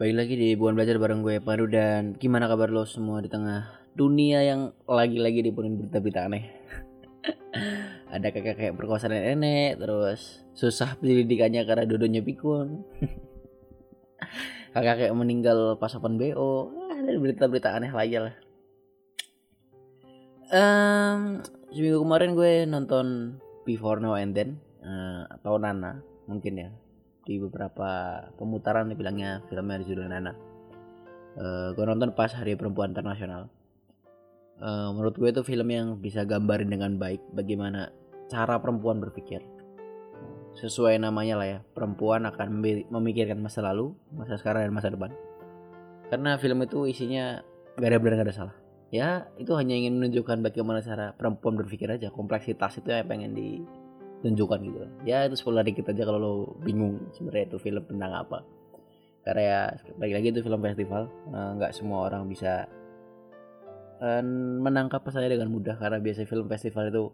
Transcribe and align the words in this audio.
Balik 0.00 0.16
lagi 0.16 0.32
di 0.32 0.48
Bukan 0.56 0.80
Belajar 0.80 0.96
bareng 0.96 1.20
gue 1.20 1.44
Paru 1.44 1.68
dan 1.68 2.16
gimana 2.16 2.48
kabar 2.48 2.72
lo 2.72 2.88
semua 2.88 3.20
di 3.20 3.28
tengah 3.28 3.68
dunia 3.92 4.40
yang 4.40 4.72
lagi-lagi 4.88 5.44
dipenuhi 5.44 5.76
berita-berita 5.76 6.24
aneh. 6.24 6.48
Ada 8.16 8.32
kakek-kakek 8.32 8.80
perkosa 8.80 9.12
nenek, 9.12 9.76
terus 9.76 10.40
susah 10.56 10.96
penyelidikannya 10.96 11.68
karena 11.68 11.84
dodonya 11.84 12.24
pikun. 12.24 12.80
kakek-kakek 14.72 15.12
meninggal 15.12 15.76
pas 15.76 15.92
open 15.92 16.16
BO. 16.16 16.72
Ada 16.96 17.20
berita-berita 17.20 17.68
aneh 17.76 17.92
lagi 17.92 18.24
lah. 18.24 18.34
Um, 20.48 21.44
seminggu 21.76 22.00
kemarin 22.00 22.32
gue 22.32 22.64
nonton 22.64 23.36
Before 23.68 24.00
Now 24.00 24.16
and 24.16 24.32
Then 24.32 24.64
uh, 24.80 25.28
atau 25.28 25.60
Nana 25.60 26.00
mungkin 26.24 26.56
ya 26.56 26.72
di 27.30 27.38
beberapa 27.38 28.18
pemutaran 28.34 28.90
dibilangnya 28.90 29.46
filmnya 29.46 29.86
judul 29.86 30.10
Nana. 30.10 30.34
Uh, 31.38 31.70
gue 31.78 31.86
nonton 31.86 32.10
pas 32.10 32.34
Hari 32.34 32.58
Perempuan 32.58 32.90
Internasional. 32.90 33.46
Uh, 34.58 34.90
menurut 34.90 35.14
gue 35.14 35.30
itu 35.30 35.46
film 35.46 35.70
yang 35.70 35.94
bisa 36.02 36.26
gambarin 36.26 36.66
dengan 36.66 36.98
baik 36.98 37.22
bagaimana 37.30 37.94
cara 38.26 38.58
perempuan 38.58 38.98
berpikir. 38.98 39.38
Sesuai 40.58 40.98
namanya 40.98 41.38
lah 41.38 41.46
ya, 41.46 41.58
perempuan 41.70 42.26
akan 42.26 42.58
memikirkan 42.90 43.38
masa 43.38 43.62
lalu, 43.62 43.94
masa 44.10 44.34
sekarang 44.34 44.66
dan 44.66 44.74
masa 44.74 44.90
depan. 44.90 45.14
Karena 46.10 46.34
film 46.42 46.66
itu 46.66 46.90
isinya 46.90 47.38
gak 47.78 47.94
ada 47.94 48.02
benar 48.02 48.18
gak 48.18 48.26
ada 48.26 48.34
salah 48.34 48.56
ya 48.90 49.30
itu 49.38 49.54
hanya 49.54 49.78
ingin 49.78 50.02
menunjukkan 50.02 50.42
bagaimana 50.42 50.82
cara 50.82 51.14
perempuan 51.14 51.54
berpikir 51.54 51.86
aja 51.86 52.10
kompleksitas 52.10 52.82
itu 52.82 52.90
yang 52.90 53.06
pengen 53.06 53.32
ditunjukkan 54.20 54.58
gitu. 54.60 54.78
Ya 55.08 55.24
itu 55.24 55.34
spoiler 55.40 55.64
dikit 55.64 55.88
aja 55.88 56.04
kalau 56.04 56.20
lo 56.20 56.34
bingung 56.60 57.08
sebenarnya 57.16 57.56
itu 57.56 57.58
film 57.58 57.82
tentang 57.88 58.12
apa. 58.12 58.44
Karena 59.24 59.42
ya 59.42 59.60
bagi 59.96 60.14
lagi 60.16 60.26
itu 60.32 60.40
film 60.44 60.60
festival 60.60 61.08
eh, 61.32 61.50
nggak 61.56 61.72
uh, 61.72 61.76
semua 61.76 61.98
orang 62.08 62.28
bisa 62.28 62.68
uh, 64.04 64.22
menangkap 64.60 65.00
pesannya 65.00 65.32
dengan 65.32 65.48
mudah. 65.48 65.80
Karena 65.80 65.96
biasa 65.96 66.28
film 66.28 66.46
festival 66.52 66.92
itu 66.92 67.04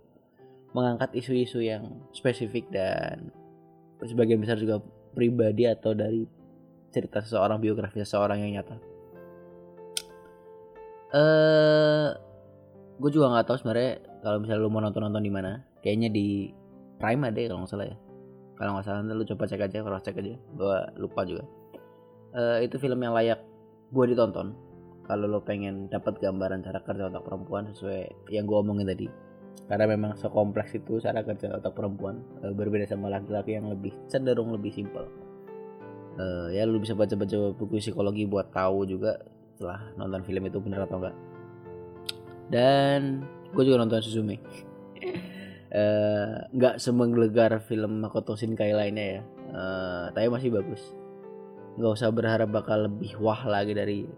mengangkat 0.75 1.15
isu-isu 1.15 1.63
yang 1.63 2.03
spesifik 2.11 2.67
dan 2.75 3.31
sebagian 4.03 4.43
besar 4.43 4.59
juga 4.61 4.83
pribadi 5.17 5.65
atau 5.65 5.97
dari 5.97 6.27
cerita 6.93 7.25
seseorang 7.25 7.63
biografi 7.63 8.03
seseorang 8.03 8.43
yang 8.45 8.61
nyata. 8.61 8.77
Eh 11.15 12.09
gue 12.97 13.11
juga 13.13 13.29
nggak 13.29 13.47
tahu 13.47 13.57
sebenarnya 13.63 13.93
kalau 14.25 14.43
misalnya 14.43 14.61
lu 14.65 14.73
mau 14.73 14.83
nonton 14.83 15.07
nonton 15.07 15.23
di 15.23 15.33
mana. 15.33 15.63
Kayaknya 15.81 16.11
di 16.11 16.51
Prime 16.97 17.23
ada 17.29 17.39
ya 17.39 17.49
kalau 17.53 17.61
nggak 17.65 17.73
salah 17.73 17.87
ya. 17.89 17.97
Kalau 18.57 18.71
nggak 18.77 18.87
salah 18.89 19.01
lu 19.05 19.25
coba 19.29 19.45
cek 19.45 19.63
aja 19.69 19.79
cross 19.85 20.05
cek 20.05 20.17
aja. 20.17 20.35
Gue 20.57 20.77
lupa 20.97 21.21
juga. 21.29 21.45
Uh, 22.37 22.59
itu 22.61 22.77
film 22.77 23.01
yang 23.01 23.17
layak 23.17 23.41
gue 23.93 24.05
ditonton 24.13 24.53
kalau 25.07 25.31
lo 25.31 25.41
pengen 25.41 25.87
dapat 25.87 26.19
gambaran 26.19 26.67
cara 26.67 26.83
kerja 26.83 27.09
otak 27.09 27.23
perempuan 27.23 27.71
sesuai 27.71 28.29
yang 28.35 28.45
gue 28.45 28.59
omongin 28.59 28.89
tadi. 28.91 29.07
Karena 29.67 29.87
memang 29.91 30.15
sekompleks 30.19 30.79
itu 30.79 30.99
cara 31.03 31.23
kerja 31.23 31.59
otak 31.59 31.75
perempuan 31.75 32.23
uh, 32.43 32.53
berbeda 32.53 32.87
sama 32.91 33.13
laki-laki 33.13 33.55
yang 33.55 33.71
lebih 33.71 33.95
cenderung 34.11 34.51
lebih 34.51 34.75
simpel. 34.75 35.07
Uh, 36.17 36.49
ya 36.49 36.65
lu 36.65 36.81
bisa 36.81 36.97
baca-baca 36.97 37.53
buku 37.55 37.77
psikologi 37.77 38.25
buat 38.25 38.49
tahu 38.49 38.89
juga 38.89 39.21
setelah 39.57 39.85
nonton 40.01 40.25
film 40.25 40.43
itu 40.49 40.59
bener 40.61 40.85
atau 40.85 40.97
enggak. 41.01 41.17
Dan 42.49 43.27
gue 43.53 43.63
juga 43.63 43.83
nonton 43.83 44.01
Suzume 44.03 44.39
nggak 46.57 46.75
uh, 46.77 46.81
semenggelegar 46.81 47.61
film 47.61 48.01
Makoto 48.01 48.33
Shinkai 48.33 48.73
lainnya 48.73 49.21
ya. 49.21 49.23
Uh, 49.53 50.05
tapi 50.17 50.27
masih 50.33 50.51
bagus. 50.53 50.81
Nggak 51.77 51.93
usah 52.01 52.09
berharap 52.09 52.49
bakal 52.49 52.89
lebih 52.89 53.21
wah 53.21 53.45
lagi 53.45 53.77
dari 53.77 54.09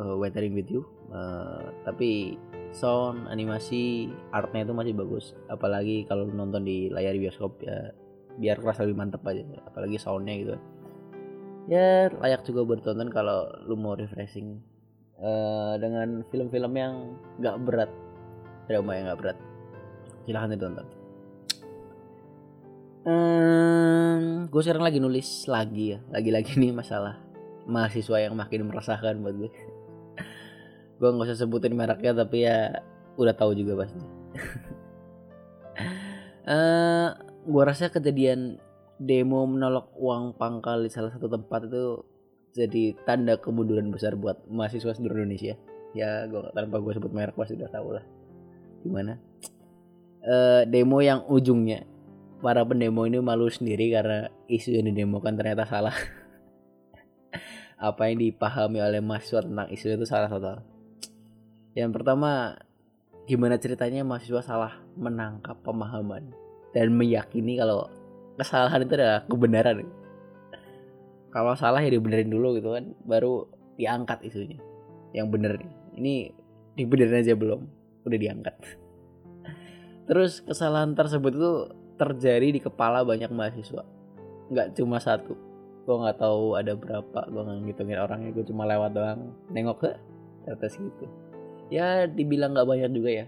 uh, 0.00 0.16
Weathering 0.16 0.56
with 0.56 0.70
You. 0.72 0.88
Uh, 1.12 1.68
tapi 1.84 2.40
sound 2.72 3.28
animasi 3.28 4.08
artnya 4.32 4.64
itu 4.64 4.72
masih 4.72 4.94
bagus. 4.96 5.36
Apalagi 5.52 6.08
kalau 6.08 6.24
nonton 6.24 6.64
di 6.64 6.88
layar 6.88 7.12
bioskop 7.20 7.60
ya 7.60 7.92
biar 8.40 8.58
kerasa 8.64 8.88
lebih 8.88 8.98
mantep 9.04 9.20
aja. 9.28 9.44
Apalagi 9.68 10.00
soundnya 10.00 10.34
gitu. 10.40 10.56
Ya 11.68 12.08
layak 12.12 12.48
juga 12.48 12.64
buat 12.64 12.80
tonton 12.80 13.12
kalau 13.12 13.52
lu 13.68 13.76
mau 13.76 13.92
refreshing. 13.92 14.56
Uh, 15.14 15.78
dengan 15.78 16.26
film-film 16.26 16.74
yang 16.74 17.14
nggak 17.38 17.56
berat 17.62 17.90
drama 18.66 18.98
yang 18.98 19.06
nggak 19.06 19.20
berat 19.22 19.38
silahkan 20.24 20.56
ditonton 20.56 20.86
um, 23.04 24.48
gue 24.48 24.60
sekarang 24.64 24.84
lagi 24.84 24.98
nulis 25.00 25.48
lagi 25.48 25.96
ya 25.96 25.98
lagi-lagi 26.10 26.56
nih 26.56 26.72
masalah 26.72 27.20
mahasiswa 27.64 28.20
yang 28.20 28.36
makin 28.36 28.68
meresahkan 28.68 29.16
buat 29.20 29.34
gue 29.36 29.50
gue 31.00 31.08
nggak 31.08 31.26
usah 31.28 31.38
sebutin 31.44 31.76
mereknya 31.76 32.12
tapi 32.12 32.44
ya 32.44 32.84
udah 33.18 33.34
tahu 33.34 33.54
juga 33.54 33.84
pasti. 33.84 34.00
Uh, 36.44 37.08
gue 37.48 37.62
rasa 37.64 37.88
kejadian 37.88 38.60
demo 39.00 39.48
menolak 39.48 39.88
uang 39.96 40.36
pangkal 40.36 40.84
di 40.84 40.92
salah 40.92 41.08
satu 41.08 41.24
tempat 41.24 41.72
itu 41.72 42.04
jadi 42.52 42.92
tanda 43.08 43.40
kemunduran 43.40 43.88
besar 43.88 44.12
buat 44.12 44.44
mahasiswa 44.52 44.92
seluruh 44.92 45.24
Indonesia. 45.24 45.56
Ya 45.96 46.28
gua 46.28 46.52
tanpa 46.52 46.84
gue 46.84 46.92
sebut 46.92 47.16
merek 47.16 47.32
pasti 47.32 47.56
udah 47.56 47.72
tahu 47.72 47.96
lah. 47.96 48.04
Gimana? 48.84 49.16
Uh, 50.20 50.68
demo 50.68 51.00
yang 51.00 51.24
ujungnya 51.32 51.88
para 52.44 52.60
pendemo 52.60 53.08
ini 53.08 53.24
malu 53.24 53.48
sendiri 53.48 53.88
karena 53.88 54.28
isu 54.52 54.76
yang 54.76 54.92
didemokan 54.92 55.40
ternyata 55.40 55.64
salah. 55.64 55.96
Apa 57.88 58.12
yang 58.12 58.20
dipahami 58.20 58.84
oleh 58.84 59.00
mahasiswa 59.00 59.40
tentang 59.40 59.72
isu 59.72 59.96
itu 59.96 60.04
salah 60.04 60.28
total 60.28 60.74
yang 61.74 61.90
pertama 61.90 62.54
gimana 63.26 63.58
ceritanya 63.58 64.06
mahasiswa 64.06 64.46
salah 64.46 64.78
menangkap 64.94 65.58
pemahaman 65.66 66.30
dan 66.70 66.94
meyakini 66.94 67.58
kalau 67.58 67.90
kesalahan 68.38 68.86
itu 68.86 68.94
adalah 68.94 69.26
kebenaran. 69.26 69.82
Kalau 71.34 71.58
salah 71.58 71.82
ya 71.82 71.90
dibenerin 71.90 72.30
dulu 72.30 72.54
gitu 72.54 72.78
kan 72.78 72.94
baru 73.02 73.50
diangkat 73.74 74.22
isunya. 74.22 74.62
Yang 75.10 75.26
bener 75.34 75.52
ini 75.98 76.30
dibenerin 76.78 77.26
aja 77.26 77.34
belum 77.34 77.66
udah 78.06 78.18
diangkat. 78.22 78.54
Terus 80.08 80.46
kesalahan 80.46 80.94
tersebut 80.94 81.32
itu 81.34 81.52
terjadi 81.94 82.48
di 82.54 82.60
kepala 82.60 83.06
banyak 83.06 83.30
mahasiswa. 83.30 83.82
Nggak 84.50 84.76
cuma 84.78 84.98
satu. 84.98 85.34
Gue 85.84 85.96
nggak 86.00 86.16
tahu 86.16 86.56
ada 86.56 86.72
berapa 86.74 87.20
gue 87.28 87.42
nggak 87.44 87.58
ngitungin 87.68 87.98
orangnya 88.00 88.30
gue 88.32 88.44
cuma 88.46 88.64
lewat 88.64 88.90
doang. 88.96 89.20
Nengok 89.52 89.76
ke 89.84 89.90
atas 90.48 90.76
gitu 90.76 91.08
ya 91.72 92.08
dibilang 92.08 92.52
nggak 92.52 92.68
banyak 92.68 92.90
juga 92.92 93.10
ya. 93.24 93.26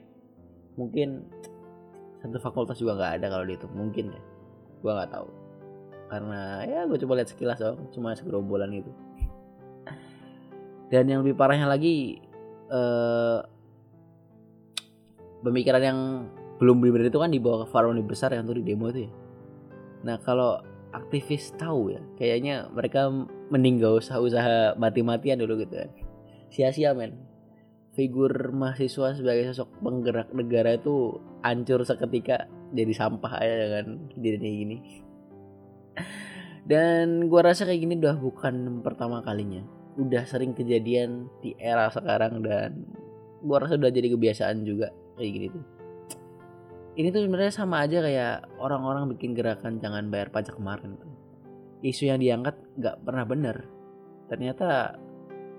Mungkin 0.76 1.24
satu 2.20 2.36
fakultas 2.42 2.76
juga 2.80 2.98
nggak 2.98 3.12
ada 3.22 3.26
kalau 3.32 3.44
dihitung. 3.48 3.72
Mungkin 3.72 4.12
ya. 4.12 4.22
Gue 4.84 4.92
nggak 4.92 5.10
tahu. 5.12 5.28
Karena 6.06 6.62
ya 6.62 6.80
gue 6.86 6.98
coba 7.02 7.18
lihat 7.18 7.30
sekilas 7.32 7.58
dong 7.58 7.90
cuma 7.90 8.14
segerombolan 8.14 8.70
itu. 8.76 8.92
Dan 10.86 11.10
yang 11.10 11.26
lebih 11.26 11.34
parahnya 11.34 11.66
lagi 11.66 12.22
eh, 12.70 13.38
pemikiran 15.42 15.82
yang 15.82 16.00
belum 16.56 16.80
benar 16.80 17.12
itu 17.12 17.20
kan 17.20 17.30
dibawa 17.32 17.64
ke 17.64 17.66
forum 17.68 18.00
besar 18.08 18.32
yang 18.32 18.48
tuh 18.48 18.56
di 18.56 18.64
demo 18.64 18.88
itu 18.88 19.08
ya. 19.08 19.12
Nah 20.08 20.16
kalau 20.24 20.60
aktivis 20.94 21.52
tahu 21.60 21.92
ya 21.92 22.00
kayaknya 22.16 22.72
mereka 22.72 23.12
mending 23.52 23.82
gak 23.82 24.00
usah 24.00 24.16
usaha 24.22 24.72
mati-matian 24.80 25.40
dulu 25.40 25.60
gitu 25.60 25.84
kan. 25.84 25.90
Sia-sia 26.48 26.96
men. 26.96 27.16
Figur 27.96 28.52
mahasiswa 28.52 29.16
sebagai 29.16 29.48
sosok 29.52 29.80
penggerak 29.80 30.28
negara 30.36 30.76
itu 30.76 31.16
hancur 31.40 31.80
seketika 31.80 32.44
jadi 32.76 32.92
sampah 32.92 33.40
aja 33.40 33.80
kan 33.80 34.12
di 34.12 34.36
ini 34.36 34.76
dan 36.66 37.30
gua 37.30 37.54
rasa 37.54 37.62
kayak 37.62 37.80
gini 37.86 37.94
udah 38.02 38.18
bukan 38.18 38.82
pertama 38.82 39.22
kalinya. 39.22 39.62
Udah 39.96 40.26
sering 40.28 40.52
kejadian 40.52 41.30
di 41.40 41.54
era 41.56 41.88
sekarang 41.88 42.42
dan 42.42 42.84
gua 43.40 43.64
rasa 43.64 43.78
udah 43.78 43.88
jadi 43.88 44.12
kebiasaan 44.12 44.66
juga 44.66 44.90
kayak 45.16 45.30
gini 45.30 45.46
tuh 45.54 45.75
ini 46.96 47.12
tuh 47.12 47.28
sebenarnya 47.28 47.52
sama 47.52 47.84
aja 47.84 48.00
kayak 48.00 48.48
orang-orang 48.56 49.12
bikin 49.12 49.36
gerakan 49.36 49.76
jangan 49.76 50.08
bayar 50.08 50.32
pajak 50.32 50.56
kemarin. 50.56 50.96
Isu 51.84 52.08
yang 52.08 52.24
diangkat 52.24 52.56
nggak 52.80 52.96
pernah 53.04 53.28
bener. 53.28 53.68
Ternyata 54.32 54.96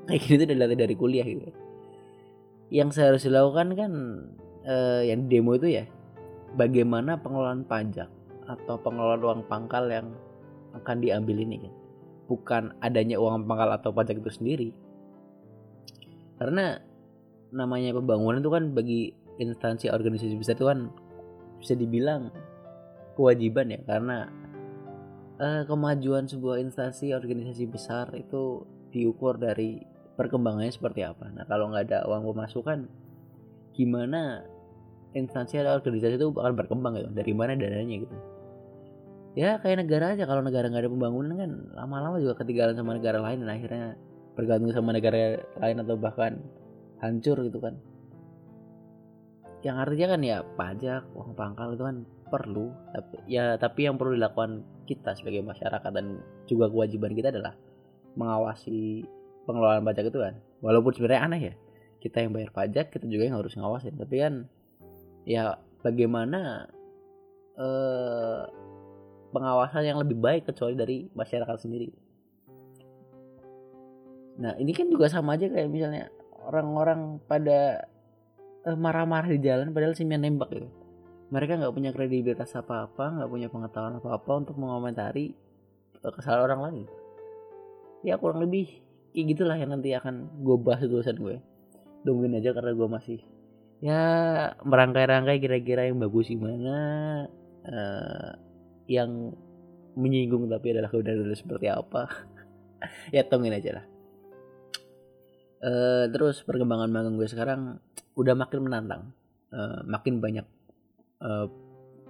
kayak 0.10 0.22
gini 0.26 0.36
tuh 0.42 0.50
dilatih 0.50 0.78
dari 0.82 0.96
kuliah 0.98 1.26
gitu. 1.30 1.54
Yang 2.74 2.90
seharusnya 2.98 3.38
dilakukan 3.38 3.68
kan 3.78 3.92
eh, 4.66 5.02
yang 5.14 5.30
demo 5.30 5.54
itu 5.54 5.78
ya 5.78 5.86
bagaimana 6.58 7.22
pengelolaan 7.22 7.70
pajak 7.70 8.10
atau 8.50 8.76
pengelolaan 8.82 9.22
uang 9.22 9.42
pangkal 9.46 9.86
yang 9.94 10.10
akan 10.74 11.06
diambil 11.06 11.38
ini 11.38 11.70
kan. 11.70 11.74
Bukan 12.28 12.64
adanya 12.82 13.22
uang 13.22 13.46
pangkal 13.46 13.78
atau 13.78 13.94
pajak 13.94 14.26
itu 14.26 14.32
sendiri. 14.34 14.70
Karena 16.42 16.82
namanya 17.54 17.94
pembangunan 17.94 18.42
itu 18.42 18.50
kan 18.50 18.74
bagi 18.74 19.02
instansi 19.38 19.94
organisasi 19.94 20.34
besar 20.34 20.58
itu 20.58 20.66
kan 20.66 20.90
bisa 21.60 21.74
dibilang 21.74 22.30
kewajiban 23.18 23.74
ya 23.74 23.82
karena 23.86 24.30
uh, 25.42 25.64
kemajuan 25.66 26.30
sebuah 26.30 26.62
instansi 26.62 27.14
organisasi 27.14 27.66
besar 27.66 28.14
itu 28.14 28.66
diukur 28.94 29.38
dari 29.42 29.82
perkembangannya 30.18 30.74
seperti 30.74 31.06
apa. 31.06 31.30
Nah 31.34 31.46
kalau 31.46 31.70
nggak 31.70 31.94
ada 31.94 32.00
uang 32.10 32.34
pemasukan 32.34 32.90
gimana 33.78 34.42
instansi 35.14 35.62
atau 35.62 35.78
organisasi 35.78 36.18
itu 36.18 36.34
akan 36.34 36.54
berkembang 36.58 36.98
gitu? 36.98 37.10
Dari 37.14 37.34
mana 37.38 37.54
dananya 37.54 37.96
gitu? 38.02 38.18
Ya 39.38 39.62
kayak 39.62 39.86
negara 39.86 40.18
aja. 40.18 40.26
Kalau 40.26 40.42
negara 40.42 40.66
nggak 40.66 40.90
ada 40.90 40.92
pembangunan 40.92 41.34
kan 41.38 41.52
lama-lama 41.78 42.18
juga 42.18 42.42
ketinggalan 42.42 42.74
sama 42.74 42.98
negara 42.98 43.22
lain 43.22 43.46
dan 43.46 43.50
akhirnya 43.54 43.86
bergantung 44.34 44.74
sama 44.74 44.94
negara 44.94 45.42
lain 45.62 45.78
atau 45.82 45.98
bahkan 45.98 46.42
hancur 47.02 47.42
gitu 47.46 47.62
kan 47.62 47.78
yang 49.66 49.82
artinya 49.82 50.14
kan 50.14 50.22
ya 50.22 50.38
pajak 50.56 51.02
uang 51.18 51.34
pangkal 51.34 51.74
itu 51.74 51.84
kan 51.84 51.98
perlu 52.28 52.70
tapi 52.94 53.16
ya 53.26 53.56
tapi 53.58 53.88
yang 53.88 53.96
perlu 53.96 54.14
dilakukan 54.14 54.62
kita 54.86 55.16
sebagai 55.16 55.42
masyarakat 55.42 55.92
dan 55.92 56.22
juga 56.46 56.70
kewajiban 56.70 57.16
kita 57.16 57.34
adalah 57.34 57.56
mengawasi 58.20 59.08
pengelolaan 59.48 59.82
pajak 59.88 60.12
itu 60.12 60.20
kan 60.20 60.36
walaupun 60.62 60.92
sebenarnya 60.94 61.22
aneh 61.24 61.42
ya 61.42 61.54
kita 62.04 62.22
yang 62.22 62.32
bayar 62.36 62.52
pajak 62.54 62.94
kita 62.94 63.06
juga 63.10 63.24
yang 63.32 63.38
harus 63.40 63.58
ngawasin 63.58 63.96
tapi 63.98 64.16
kan 64.22 64.34
ya 65.26 65.58
bagaimana 65.82 66.70
eh, 67.58 68.42
pengawasan 69.32 69.84
yang 69.84 70.00
lebih 70.00 70.18
baik 70.18 70.48
kecuali 70.48 70.74
dari 70.74 70.98
masyarakat 71.12 71.58
sendiri. 71.60 71.90
Nah 74.38 74.54
ini 74.62 74.72
kan 74.72 74.88
juga 74.88 75.10
sama 75.10 75.36
aja 75.36 75.50
kayak 75.50 75.70
misalnya 75.70 76.08
orang-orang 76.46 77.20
pada 77.26 77.90
marah-marah 78.76 79.30
di 79.32 79.40
jalan 79.40 79.72
padahal 79.72 79.96
sih 79.96 80.04
nembak 80.04 80.50
gitu. 80.52 80.68
Mereka 81.32 81.60
nggak 81.60 81.74
punya 81.76 81.92
kredibilitas 81.92 82.56
apa-apa, 82.56 83.20
nggak 83.20 83.30
punya 83.32 83.48
pengetahuan 83.52 84.00
apa-apa 84.00 84.32
untuk 84.48 84.56
mengomentari 84.60 85.32
eh, 86.04 86.12
kesalahan 86.12 86.44
orang 86.52 86.62
lain. 86.64 86.86
Ya 88.04 88.20
kurang 88.20 88.44
lebih 88.44 88.68
kayak 89.16 89.26
gitulah 89.36 89.56
yang 89.56 89.72
nanti 89.72 89.96
akan 89.96 90.44
gue 90.44 90.58
bahas 90.60 90.84
tulisan 90.84 91.16
gue. 91.16 91.40
Tungguin 92.04 92.40
aja 92.40 92.56
karena 92.56 92.72
gue 92.72 92.88
masih 92.88 93.20
ya 93.78 94.02
merangkai-rangkai 94.66 95.38
kira-kira 95.38 95.86
yang 95.86 96.02
bagus 96.02 96.34
gimana 96.34 96.76
uh, 97.70 98.32
yang 98.90 99.38
menyinggung 99.94 100.50
tapi 100.50 100.74
adalah 100.74 100.90
kebenaran 100.90 101.38
seperti 101.38 101.70
apa 101.70 102.10
ya 103.16 103.22
tungguin 103.22 103.54
aja 103.54 103.82
lah 103.82 103.86
uh, 105.62 106.06
terus 106.10 106.42
perkembangan 106.42 106.90
magang 106.90 107.16
gue 107.22 107.30
sekarang 107.30 107.78
udah 108.18 108.34
makin 108.34 108.66
menantang 108.66 109.14
uh, 109.54 109.86
makin 109.86 110.20
banyak 110.20 110.44
uh, 111.22 111.46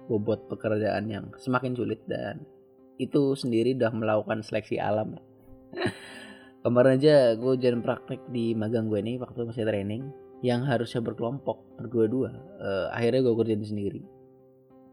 bobot 0.08 0.48
pekerjaan 0.48 1.04
yang 1.12 1.28
semakin 1.36 1.76
sulit 1.76 2.00
dan 2.08 2.40
itu 2.96 3.36
sendiri 3.36 3.76
udah 3.76 3.92
melakukan 3.94 4.40
seleksi 4.42 4.80
alam. 4.80 5.20
Kemarin 6.64 6.98
aja 6.98 7.38
gue 7.38 7.54
jalan 7.60 7.84
praktek 7.84 8.24
di 8.32 8.56
magang 8.56 8.90
gue 8.90 8.98
nih 8.98 9.20
waktu 9.20 9.46
masih 9.46 9.68
training 9.68 10.10
yang 10.42 10.66
harusnya 10.66 11.04
berkelompok 11.04 11.78
berdua-dua 11.78 12.30
uh, 12.58 12.86
akhirnya 12.90 13.22
gue 13.22 13.34
kerjain 13.36 13.62
sendiri. 13.62 14.02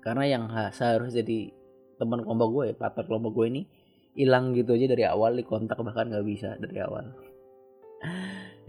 Karena 0.04 0.30
yang 0.30 0.44
seharusnya 0.70 1.26
jadi 1.26 1.50
teman 1.98 2.22
kelompok 2.22 2.50
gue 2.54 2.66
partner 2.78 3.06
kelompok 3.08 3.32
gue 3.42 3.46
ini 3.56 3.62
hilang 4.16 4.54
gitu 4.54 4.76
aja 4.78 4.86
dari 4.92 5.04
awal 5.08 5.34
di 5.34 5.44
kontak 5.48 5.80
bahkan 5.82 6.12
nggak 6.12 6.28
bisa 6.28 6.60
dari 6.62 6.78
awal. 6.84 7.10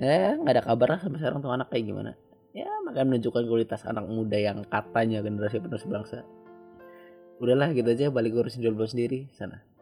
Ya 0.00 0.32
nggak 0.40 0.54
ada 0.56 0.64
kabar 0.64 0.88
lah 0.96 1.00
sampai 1.02 1.20
sekarang 1.20 1.44
tuh 1.44 1.52
anak 1.52 1.69
kayak 1.69 1.90
gimana 1.93 2.16
ya 2.56 2.73
makanya 2.88 3.12
menunjukkan 3.12 3.44
kualitas 3.44 3.85
anak 3.85 4.08
muda 4.08 4.41
yang 4.41 4.64
katanya 4.73 5.20
generasi 5.20 5.61
penerus 5.61 5.85
bangsa. 5.85 6.25
Udahlah 7.37 7.76
gitu 7.76 7.93
aja. 7.93 8.08
Balik 8.08 8.32
urusin 8.32 8.64
jual 8.64 8.73
sendiri 8.88 9.29
sana 9.37 9.75